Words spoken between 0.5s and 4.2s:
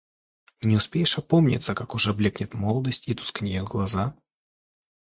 Не успеешь опомниться, как уже блекнет молодость и тускнеют глаза.